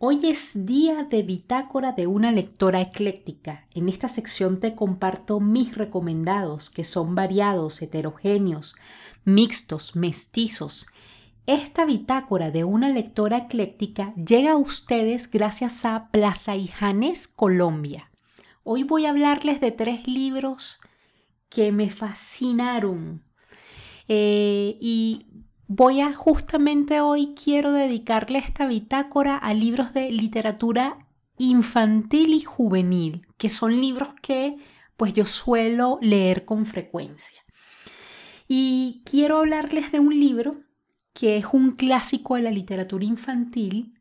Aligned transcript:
Hoy 0.00 0.20
es 0.28 0.64
día 0.64 1.02
de 1.02 1.24
bitácora 1.24 1.90
de 1.90 2.06
una 2.06 2.30
lectora 2.30 2.80
ecléctica. 2.80 3.66
En 3.74 3.88
esta 3.88 4.06
sección 4.06 4.60
te 4.60 4.76
comparto 4.76 5.40
mis 5.40 5.76
recomendados, 5.76 6.70
que 6.70 6.84
son 6.84 7.16
variados, 7.16 7.82
heterogéneos, 7.82 8.76
mixtos, 9.24 9.96
mestizos. 9.96 10.86
Esta 11.46 11.84
bitácora 11.84 12.52
de 12.52 12.62
una 12.62 12.90
lectora 12.90 13.38
ecléctica 13.38 14.14
llega 14.14 14.52
a 14.52 14.56
ustedes 14.56 15.28
gracias 15.28 15.84
a 15.84 16.10
Plaza 16.12 16.54
Ijanes, 16.54 17.26
Colombia. 17.26 18.08
Hoy 18.62 18.84
voy 18.84 19.06
a 19.06 19.10
hablarles 19.10 19.60
de 19.60 19.72
tres 19.72 20.06
libros 20.06 20.78
que 21.48 21.72
me 21.72 21.90
fascinaron. 21.90 23.24
Eh, 24.06 24.78
y 24.80 25.26
Voy 25.70 26.00
a 26.00 26.14
justamente 26.14 27.02
hoy 27.02 27.34
quiero 27.34 27.72
dedicarle 27.72 28.38
esta 28.38 28.66
bitácora 28.66 29.36
a 29.36 29.52
libros 29.52 29.92
de 29.92 30.10
literatura 30.10 31.06
infantil 31.36 32.32
y 32.32 32.40
juvenil, 32.40 33.26
que 33.36 33.50
son 33.50 33.78
libros 33.78 34.08
que 34.22 34.56
pues 34.96 35.12
yo 35.12 35.26
suelo 35.26 35.98
leer 36.00 36.46
con 36.46 36.64
frecuencia. 36.64 37.42
Y 38.48 39.02
quiero 39.04 39.40
hablarles 39.40 39.92
de 39.92 40.00
un 40.00 40.18
libro 40.18 40.56
que 41.12 41.36
es 41.36 41.44
un 41.52 41.72
clásico 41.72 42.36
de 42.36 42.42
la 42.42 42.50
literatura 42.50 43.04
infantil 43.04 44.00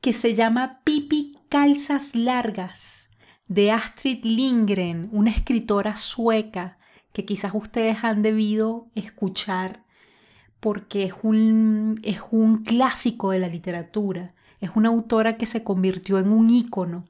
que 0.00 0.14
se 0.14 0.34
llama 0.34 0.80
Pipi 0.82 1.36
Calzas 1.50 2.14
Largas 2.14 3.10
de 3.48 3.70
Astrid 3.70 4.24
Lindgren, 4.24 5.10
una 5.12 5.30
escritora 5.30 5.94
sueca 5.94 6.78
que 7.12 7.26
quizás 7.26 7.52
ustedes 7.54 7.98
han 8.02 8.22
debido 8.22 8.88
escuchar 8.94 9.85
porque 10.66 11.04
es 11.04 11.12
un, 11.22 12.00
es 12.02 12.18
un 12.32 12.64
clásico 12.64 13.30
de 13.30 13.38
la 13.38 13.46
literatura, 13.46 14.34
es 14.58 14.70
una 14.74 14.88
autora 14.88 15.36
que 15.36 15.46
se 15.46 15.62
convirtió 15.62 16.18
en 16.18 16.32
un 16.32 16.50
ícono. 16.50 17.04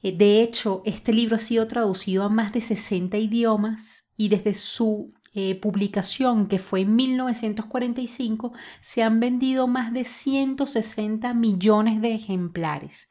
Eh, 0.00 0.16
de 0.16 0.42
hecho, 0.42 0.80
este 0.84 1.12
libro 1.12 1.34
ha 1.34 1.40
sido 1.40 1.66
traducido 1.66 2.22
a 2.22 2.28
más 2.28 2.52
de 2.52 2.60
60 2.60 3.18
idiomas 3.18 4.06
y 4.16 4.28
desde 4.28 4.54
su 4.54 5.12
eh, 5.34 5.56
publicación, 5.56 6.46
que 6.46 6.60
fue 6.60 6.82
en 6.82 6.94
1945, 6.94 8.52
se 8.80 9.02
han 9.02 9.18
vendido 9.18 9.66
más 9.66 9.92
de 9.92 10.04
160 10.04 11.34
millones 11.34 12.00
de 12.00 12.14
ejemplares. 12.14 13.10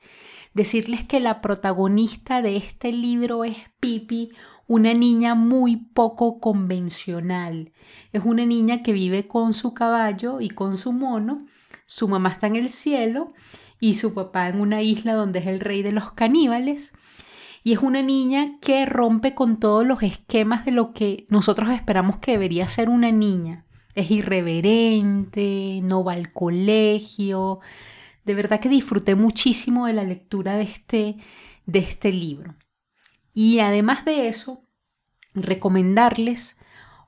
Decirles 0.53 1.05
que 1.05 1.19
la 1.19 1.41
protagonista 1.41 2.41
de 2.41 2.55
este 2.55 2.93
libro 2.93 3.43
es 3.43 3.57
Pipi, 3.81 4.31
una 4.67 4.93
niña 4.93 5.35
muy 5.35 5.77
poco 5.77 6.39
convencional. 6.39 7.71
Es 8.13 8.23
una 8.23 8.45
niña 8.45 8.83
que 8.83 8.93
vive 8.93 9.27
con 9.27 9.53
su 9.53 9.73
caballo 9.73 10.41
y 10.41 10.49
con 10.49 10.77
su 10.77 10.93
mono. 10.93 11.45
Su 11.85 12.07
mamá 12.07 12.29
está 12.29 12.47
en 12.47 12.55
el 12.55 12.69
cielo 12.69 13.33
y 13.79 13.95
su 13.95 14.13
papá 14.13 14.47
en 14.47 14.61
una 14.61 14.81
isla 14.81 15.13
donde 15.13 15.39
es 15.39 15.47
el 15.47 15.59
rey 15.59 15.81
de 15.81 15.91
los 15.91 16.11
caníbales. 16.13 16.93
Y 17.63 17.73
es 17.73 17.79
una 17.79 18.01
niña 18.01 18.57
que 18.59 18.85
rompe 18.85 19.35
con 19.35 19.59
todos 19.59 19.85
los 19.85 20.01
esquemas 20.03 20.65
de 20.65 20.71
lo 20.71 20.93
que 20.93 21.25
nosotros 21.29 21.69
esperamos 21.69 22.17
que 22.17 22.31
debería 22.31 22.67
ser 22.69 22.89
una 22.89 23.11
niña. 23.11 23.65
Es 23.93 24.09
irreverente, 24.09 25.81
no 25.83 26.03
va 26.03 26.13
al 26.13 26.31
colegio. 26.31 27.59
De 28.25 28.33
verdad 28.33 28.59
que 28.59 28.69
disfruté 28.69 29.15
muchísimo 29.15 29.85
de 29.85 29.93
la 29.93 30.03
lectura 30.03 30.55
de 30.55 30.63
este, 30.63 31.17
de 31.65 31.79
este 31.79 32.11
libro. 32.11 32.55
Y 33.33 33.59
además 33.59 34.05
de 34.05 34.27
eso, 34.27 34.65
recomendarles 35.33 36.57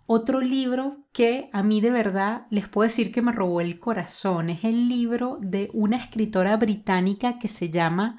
otro 0.05 0.41
libro 0.41 1.05
que 1.11 1.49
a 1.53 1.63
mí 1.63 1.81
de 1.81 1.91
verdad 1.91 2.45
les 2.49 2.67
puedo 2.67 2.87
decir 2.87 3.11
que 3.11 3.21
me 3.21 3.31
robó 3.31 3.61
el 3.61 3.79
corazón. 3.79 4.49
Es 4.49 4.63
el 4.63 4.89
libro 4.89 5.37
de 5.39 5.69
una 5.73 5.97
escritora 5.97 6.57
británica 6.57 7.39
que 7.39 7.47
se 7.47 7.69
llama 7.69 8.17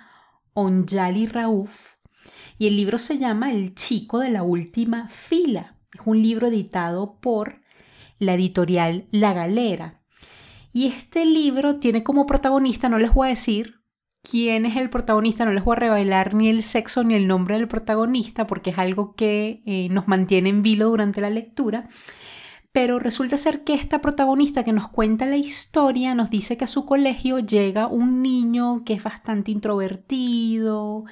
Onjali 0.55 1.27
Rauf. 1.27 1.95
Y 2.59 2.69
el 2.69 2.77
libro 2.77 2.99
se 2.99 3.19
llama 3.19 3.51
El 3.51 3.75
chico 3.75 4.21
de 4.21 4.31
la 4.31 4.43
última 4.43 5.09
fila. 5.09 5.77
Es 5.93 6.01
un 6.05 6.23
libro 6.23 6.47
editado 6.47 7.21
por 7.21 7.61
la 8.19 8.35
editorial 8.35 9.07
La 9.11 9.33
Galera. 9.33 10.01
Y 10.73 10.87
este 10.87 11.25
libro 11.25 11.77
tiene 11.77 12.03
como 12.03 12.27
protagonista, 12.27 12.89
no 12.89 12.99
les 12.99 13.13
voy 13.13 13.29
a 13.29 13.31
decir 13.31 13.84
quién 14.29 14.67
es 14.67 14.77
el 14.77 14.91
protagonista, 14.91 15.45
no 15.45 15.53
les 15.53 15.63
voy 15.63 15.77
a 15.77 15.81
revelar 15.81 16.35
ni 16.35 16.49
el 16.49 16.63
sexo 16.63 17.05
ni 17.05 17.15
el 17.15 17.27
nombre 17.27 17.57
del 17.57 17.69
protagonista 17.69 18.47
porque 18.47 18.71
es 18.71 18.79
algo 18.79 19.15
que 19.15 19.63
eh, 19.67 19.89
nos 19.91 20.09
mantiene 20.09 20.49
en 20.49 20.63
vilo 20.63 20.89
durante 20.89 21.21
la 21.21 21.31
lectura. 21.31 21.85
Pero 22.73 22.99
resulta 22.99 23.37
ser 23.37 23.63
que 23.63 23.75
esta 23.75 24.01
protagonista 24.01 24.65
que 24.65 24.73
nos 24.73 24.89
cuenta 24.89 25.27
la 25.27 25.37
historia 25.37 26.15
nos 26.17 26.29
dice 26.29 26.57
que 26.57 26.65
a 26.65 26.67
su 26.67 26.85
colegio 26.85 27.39
llega 27.39 27.87
un 27.87 28.21
niño 28.21 28.83
que 28.85 28.95
es 28.95 29.03
bastante 29.05 29.53
introvertido, 29.53 31.05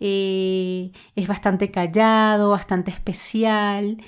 eh, 0.00 0.92
es 1.16 1.26
bastante 1.26 1.70
callado, 1.70 2.50
bastante 2.50 2.90
especial 2.90 3.98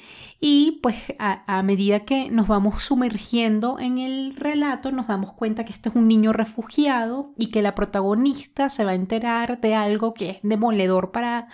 y 0.41 0.79
pues 0.83 0.97
a, 1.19 1.63
medida 1.63 2.01
que 2.01 2.31
nos 2.31 2.47
vamos 2.47 2.83
sumergiendo 2.83 3.79
en 3.79 3.99
el 3.99 4.37
relato 4.37 4.93
nos 4.93 5.09
damos 5.09 5.33
cuenta 5.33 5.65
que 5.65 5.73
este 5.73 5.89
es 5.89 5.97
un 5.97 6.09
niño 6.09 6.33
refugiado 6.33 7.35
y 7.37 7.49
que 7.49 7.61
la 7.61 7.75
protagonista 7.75 8.69
se 8.69 8.85
va 8.85 8.93
a 8.93 8.95
enterar 8.95 9.61
de 9.61 9.75
algo 9.75 10.15
que 10.15 10.31
es 10.31 10.39
demoledor 10.43 11.11
para, 11.11 11.49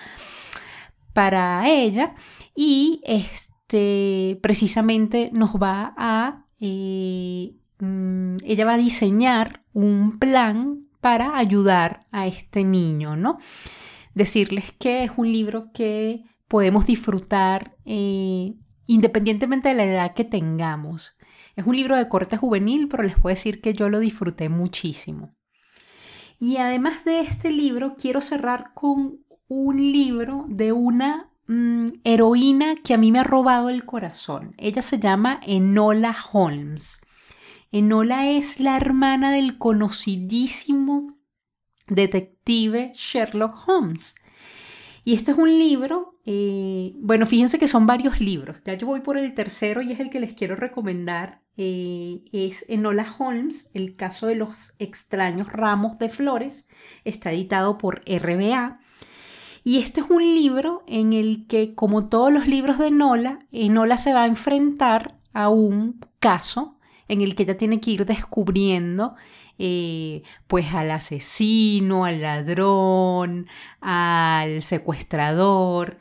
para 1.15 1.69
ella 1.69 2.15
y 2.55 3.01
este 3.05 4.39
precisamente 4.43 5.31
nos 5.33 5.55
va 5.57 5.95
a 5.97 6.45
eh, 6.61 7.55
mm, 7.81 8.37
ella 8.45 8.67
va 8.67 8.75
a 8.75 8.79
diseñar 8.79 9.61
un 9.73 10.19
plan 10.19 10.87
para 11.01 11.39
ayudar 11.39 12.07
a 12.13 12.27
este 12.27 12.65
niño, 12.65 13.17
¿no? 13.17 13.39
Decirles 14.17 14.73
que 14.73 15.05
es 15.05 15.13
un 15.19 15.31
libro 15.31 15.71
que 15.73 16.25
podemos 16.49 16.87
disfrutar 16.87 17.77
eh, 17.85 18.55
independientemente 18.87 19.69
de 19.69 19.75
la 19.75 19.85
edad 19.85 20.15
que 20.15 20.25
tengamos. 20.25 21.17
Es 21.55 21.67
un 21.67 21.77
libro 21.77 21.97
de 21.97 22.09
corte 22.09 22.39
juvenil, 22.39 22.89
pero 22.89 23.03
les 23.03 23.15
puedo 23.15 23.35
decir 23.35 23.61
que 23.61 23.75
yo 23.75 23.91
lo 23.91 24.01
disfruté 24.01 24.49
muchísimo. 24.49 25.37
Y 26.39 26.57
además 26.57 27.05
de 27.05 27.21
este 27.21 27.51
libro, 27.51 27.95
quiero 27.99 28.23
cerrar 28.23 28.73
con 28.73 29.19
un 29.49 29.93
libro 29.93 30.47
de 30.49 30.73
una 30.73 31.31
mm, 31.47 31.89
heroína 32.05 32.75
que 32.83 32.95
a 32.95 32.99
mí 32.99 33.13
me 33.13 33.19
ha 33.19 33.25
robado 33.25 33.69
el 33.69 33.85
corazón. 33.85 34.55
Ella 34.57 34.81
se 34.81 34.99
llama 34.99 35.41
Enola 35.47 36.17
Holmes. 36.33 37.03
Enola 37.71 38.31
es 38.31 38.61
la 38.61 38.79
hermana 38.79 39.31
del 39.31 39.59
conocidísimo 39.59 41.16
detective 41.89 42.93
Sherlock 42.95 43.69
Holmes. 43.69 44.15
Y 45.05 45.15
este 45.15 45.31
es 45.31 45.39
un 45.39 45.57
libro, 45.57 46.19
eh, 46.25 46.93
bueno, 46.97 47.27
fíjense 47.27 47.61
que 47.61 47.69
son 47.69 47.87
varios 47.87 48.21
libros. 48.21 48.57
Ya 48.65 48.75
yo 48.75 48.89
voy 48.89 49.01
por 49.01 49.17
el 49.17 49.35
tercero 49.35 49.81
y 49.81 49.93
es 49.93 50.01
el 50.01 50.11
que 50.11 50.19
les 50.19 50.35
quiero 50.35 50.57
recomendar. 50.57 51.43
Eh, 51.57 52.25
es 52.33 52.69
Enola 52.69 53.07
Holmes, 53.17 53.71
el 53.73 53.95
caso 53.95 54.27
de 54.27 54.35
los 54.35 54.75
extraños 54.81 55.53
ramos 55.53 55.97
de 55.99 56.09
flores. 56.09 56.69
Está 57.05 57.33
editado 57.33 57.79
por 57.79 58.03
RBA. 58.05 58.81
Y 59.63 59.79
este 59.79 60.01
es 60.01 60.11
un 60.11 60.23
libro 60.23 60.83
en 60.89 61.13
el 61.13 61.47
que, 61.47 61.77
como 61.77 62.09
todos 62.09 62.33
los 62.33 62.49
libros 62.49 62.79
de 62.79 62.89
Enola, 62.89 63.47
Enola 63.53 63.99
se 63.99 64.13
va 64.13 64.25
a 64.25 64.27
enfrentar 64.27 65.19
a 65.33 65.51
un 65.51 66.01
caso 66.19 66.76
en 67.09 67.21
el 67.21 67.35
que 67.35 67.45
ella 67.45 67.57
tiene 67.57 67.81
que 67.81 67.91
ir 67.93 68.07
descubriendo 68.07 69.15
eh, 69.59 70.23
pues 70.47 70.75
al 70.75 70.91
asesino, 70.91 72.05
al 72.05 72.21
ladrón, 72.21 73.47
al 73.81 74.63
secuestrador. 74.63 75.99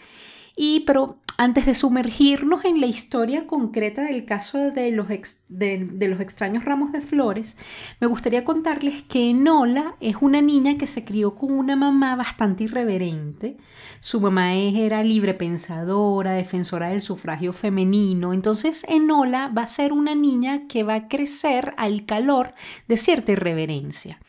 Y 0.56 0.82
pero 0.82 1.20
antes 1.38 1.66
de 1.66 1.76
sumergirnos 1.76 2.64
en 2.64 2.80
la 2.80 2.86
historia 2.86 3.46
concreta 3.46 4.04
del 4.04 4.26
caso 4.26 4.72
de 4.72 4.92
los, 4.92 5.08
de, 5.50 6.08
los, 6.08 6.20
extraños 6.22 6.64
ramos 6.64 6.92
de 6.92 7.02
flores, 7.02 7.58
me 8.00 8.08
gustaría 8.08 8.46
contarles 8.46 9.04
que 9.04 9.30
Enola 9.30 9.96
es 10.00 10.18
una 10.22 10.42
niña 10.42 10.78
que 10.78 10.88
se 10.88 11.04
crió 11.04 11.36
con 11.36 11.52
una 11.52 11.76
mamá 11.76 12.16
bastante 12.16 12.64
irreverente. 12.64 13.58
Su 14.00 14.22
mamá 14.22 14.54
era 14.54 15.04
libre 15.04 15.34
pensadora, 15.34 16.32
defensora 16.32 16.90
del 16.90 17.02
sufragio 17.02 17.52
femenino. 17.52 18.34
Entonces 18.34 18.86
Enola 18.88 19.50
va 19.50 19.64
a 19.64 19.68
ser 19.68 19.92
una 19.92 20.16
niña 20.16 20.68
que 20.68 20.84
va 20.84 20.96
a 20.96 21.08
crecer 21.08 21.74
al 21.78 22.06
calor 22.06 22.54
de 22.88 22.98
cierta 22.98 23.34
irreverencia. 23.34 24.20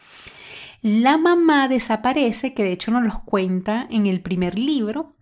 La 0.83 1.19
mamá 1.19 1.69
desaparece, 1.69 2.53
que 2.53 2.65
de 2.65 2.73
hecho 2.73 2.91
nos 2.91 3.05
los 3.05 3.19
cuenta 3.21 3.87
en 3.91 4.07
el 4.07 4.21
primer 4.21 4.59
libro, 4.59 5.13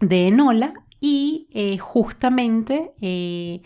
de 0.00 0.28
Enola 0.28 0.74
y 1.00 1.48
eh, 1.52 1.78
justamente 1.78 2.92
eh, 3.00 3.62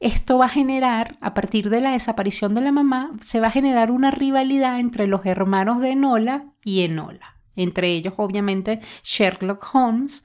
esto 0.00 0.38
va 0.38 0.46
a 0.46 0.50
generar, 0.50 1.18
a 1.20 1.34
partir 1.34 1.70
de 1.70 1.80
la 1.80 1.92
desaparición 1.92 2.54
de 2.54 2.60
la 2.60 2.72
mamá, 2.72 3.12
se 3.20 3.40
va 3.40 3.48
a 3.48 3.52
generar 3.52 3.90
una 3.90 4.10
rivalidad 4.10 4.78
entre 4.78 5.06
los 5.06 5.26
hermanos 5.26 5.80
de 5.80 5.90
Enola 5.90 6.52
y 6.64 6.82
Enola. 6.82 7.36
Entre 7.56 7.88
ellos, 7.88 8.14
obviamente, 8.16 8.80
Sherlock 9.02 9.74
Holmes 9.74 10.24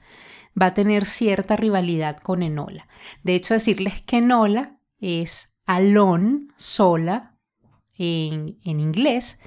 va 0.60 0.66
a 0.66 0.74
tener 0.74 1.04
cierta 1.04 1.56
rivalidad 1.56 2.18
con 2.18 2.44
Enola. 2.44 2.86
De 3.24 3.34
hecho, 3.34 3.54
decirles 3.54 4.00
que 4.02 4.18
Enola 4.18 4.78
es 5.00 5.56
alone, 5.66 6.46
sola, 6.56 7.33
en, 7.98 8.56
inglés, 8.64 9.38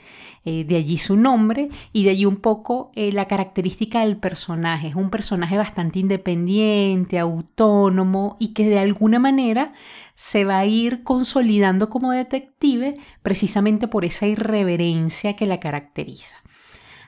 eh, 0.45 0.63
de 0.63 0.75
allí 0.77 0.97
su 0.97 1.17
nombre 1.17 1.69
y 1.91 2.05
de 2.05 2.11
allí 2.11 2.25
un 2.25 2.37
poco 2.37 2.91
eh, 2.95 3.11
la 3.11 3.27
característica 3.27 4.01
del 4.01 4.17
personaje. 4.17 4.89
Es 4.89 4.95
un 4.95 5.09
personaje 5.09 5.57
bastante 5.57 5.99
independiente, 5.99 7.19
autónomo 7.19 8.37
y 8.39 8.53
que 8.53 8.69
de 8.69 8.79
alguna 8.79 9.19
manera 9.19 9.73
se 10.15 10.45
va 10.45 10.59
a 10.59 10.65
ir 10.65 11.03
consolidando 11.03 11.89
como 11.89 12.11
detective 12.11 12.95
precisamente 13.21 13.87
por 13.87 14.05
esa 14.05 14.27
irreverencia 14.27 15.35
que 15.35 15.45
la 15.45 15.59
caracteriza. 15.59 16.37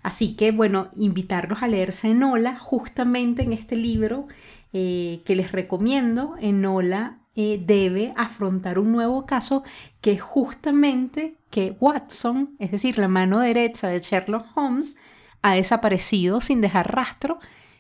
Así 0.04 0.36
que 0.36 0.52
bueno, 0.52 0.90
invitarlos 0.96 1.62
a 1.62 1.68
leerse 1.68 2.10
Enola 2.10 2.58
justamente 2.58 3.44
en 3.44 3.54
este 3.54 3.76
libro 3.76 4.28
eh, 4.72 5.22
que 5.26 5.36
les 5.36 5.52
recomiendo. 5.52 6.36
Enola 6.40 7.19
debe 7.36 8.14
afrontar 8.18 8.80
un 8.80 8.92
nuevo 8.92 9.26
caso 9.26 9.64
que 10.02 10.12
es 10.12 10.22
justamente 10.22 11.38
que 11.50 11.76
Watson, 11.80 12.56
es 12.60 12.72
decir, 12.72 12.98
la 12.98 13.08
mano 13.08 13.40
derecha 13.40 13.88
de 13.88 14.00
Sherlock 14.00 14.46
Holmes, 14.56 14.98
ha 15.42 15.56
desaparecido 15.56 16.42
sin 16.42 16.62
dejar 16.62 16.94
rastro 16.94 17.40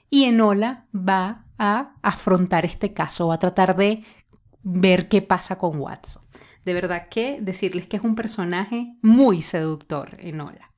y 0.10 0.26
Enola 0.26 0.86
va 0.96 1.46
a 1.58 1.94
afrontar 2.02 2.66
este 2.66 2.94
caso, 2.94 3.28
va 3.28 3.36
a 3.36 3.40
tratar 3.40 3.76
de 3.76 4.04
ver 4.64 5.10
qué 5.10 5.22
pasa 5.22 5.58
con 5.58 5.80
Watson. 5.80 6.24
De 6.66 6.74
verdad 6.74 7.08
que 7.10 7.40
decirles 7.42 7.88
que 7.88 7.98
es 7.98 8.04
un 8.04 8.16
personaje 8.16 8.96
muy 9.02 9.42
seductor, 9.42 10.16
Enola. 10.20 10.72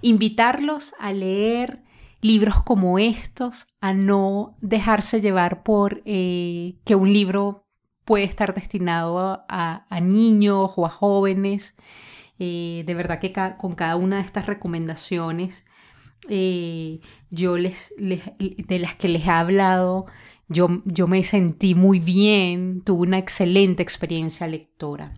Invitarlos 0.00 0.94
a 0.98 1.12
leer 1.12 1.82
libros 2.20 2.62
como 2.62 2.98
estos, 2.98 3.66
a 3.80 3.92
no 3.92 4.56
dejarse 4.60 5.20
llevar 5.20 5.62
por 5.62 6.02
eh, 6.04 6.76
que 6.84 6.94
un 6.94 7.12
libro 7.12 7.61
puede 8.04 8.24
estar 8.24 8.54
destinado 8.54 9.44
a, 9.48 10.00
niños 10.00 10.72
o 10.76 10.86
a 10.86 10.90
jóvenes. 10.90 11.74
Eh, 12.38 12.82
de 12.86 12.94
verdad 12.94 13.20
que 13.20 13.32
con 13.58 13.74
cada 13.74 13.96
una 13.96 14.16
de 14.16 14.22
estas 14.22 14.46
recomendaciones, 14.46 15.64
eh, 16.28 17.00
yo 17.30 17.58
les, 17.58 17.94
de 17.98 18.78
las 18.78 18.94
que 18.94 19.08
les 19.08 19.26
he 19.26 19.30
hablado, 19.30 20.06
yo, 20.48 20.82
yo 20.84 21.06
me 21.06 21.22
sentí 21.24 21.74
muy 21.74 21.98
bien, 21.98 22.82
tuve 22.82 23.06
una 23.06 23.18
excelente 23.18 23.82
experiencia 23.82 24.46
lectora. 24.46 25.14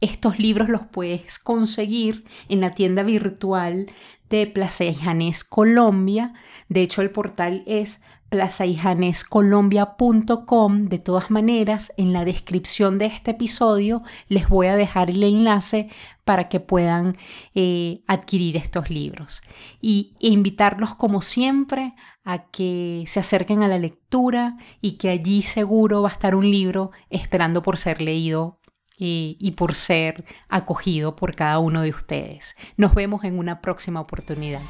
Estos 0.00 0.38
libros 0.38 0.68
los 0.68 0.82
puedes 0.82 1.38
conseguir 1.38 2.24
en 2.48 2.60
la 2.60 2.74
tienda 2.74 3.02
virtual 3.02 3.86
de 4.28 4.46
Plaza 4.46 4.84
Janés 4.92 5.42
Colombia. 5.42 6.34
De 6.68 6.82
hecho, 6.82 7.00
el 7.00 7.10
portal 7.10 7.62
es 7.66 8.02
plazaijanescolombia.com. 8.28 10.88
De 10.88 10.98
todas 10.98 11.30
maneras, 11.30 11.92
en 11.96 12.12
la 12.12 12.24
descripción 12.24 12.98
de 12.98 13.06
este 13.06 13.30
episodio 13.32 14.02
les 14.28 14.48
voy 14.48 14.66
a 14.66 14.76
dejar 14.76 15.10
el 15.10 15.22
enlace 15.22 15.88
para 16.24 16.48
que 16.48 16.60
puedan 16.60 17.16
eh, 17.54 18.02
adquirir 18.06 18.56
estos 18.56 18.88
libros. 18.90 19.42
Y 19.80 20.14
invitarlos, 20.18 20.94
como 20.94 21.22
siempre, 21.22 21.94
a 22.24 22.50
que 22.50 23.04
se 23.06 23.20
acerquen 23.20 23.62
a 23.62 23.68
la 23.68 23.78
lectura 23.78 24.56
y 24.80 24.98
que 24.98 25.10
allí 25.10 25.42
seguro 25.42 26.02
va 26.02 26.08
a 26.08 26.12
estar 26.12 26.34
un 26.34 26.50
libro 26.50 26.90
esperando 27.08 27.62
por 27.62 27.78
ser 27.78 28.02
leído 28.02 28.58
y, 28.98 29.36
y, 29.38 29.52
por 29.52 29.74
ser 29.74 30.24
acogido 30.48 31.16
por 31.16 31.36
cada 31.36 31.58
uno 31.58 31.82
de 31.82 31.90
ustedes. 31.90 32.56
Nos 32.78 32.94
vemos 32.94 33.24
en 33.24 33.38
una 33.38 33.60
próxima 33.60 34.00
oportunidad. 34.00 34.62